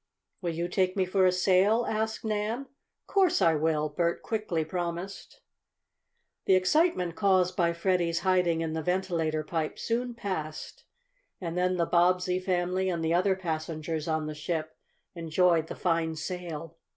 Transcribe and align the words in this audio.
"Will 0.41 0.55
you 0.55 0.67
take 0.67 0.95
me 0.97 1.05
for 1.05 1.27
a 1.27 1.31
sail?" 1.31 1.85
asked 1.87 2.25
Nan. 2.25 2.65
"Course 3.05 3.39
I 3.39 3.53
will!" 3.53 3.87
Bert 3.87 4.23
quickly 4.23 4.65
promised. 4.65 5.41
The 6.45 6.55
excitement 6.55 7.15
caused 7.15 7.55
by 7.55 7.71
Freddie's 7.73 8.21
hiding 8.21 8.61
in 8.61 8.73
the 8.73 8.81
ventilator 8.81 9.43
pipe 9.43 9.77
soon 9.77 10.15
passed, 10.15 10.85
and 11.39 11.55
then 11.55 11.77
the 11.77 11.85
Bobbsey 11.85 12.39
family 12.39 12.89
and 12.89 13.05
the 13.05 13.13
other 13.13 13.35
passengers 13.35 14.07
on 14.07 14.25
the 14.25 14.33
ship 14.33 14.75
enjoyed 15.13 15.67
the 15.67 15.75
fine 15.75 16.15
sail. 16.15 16.77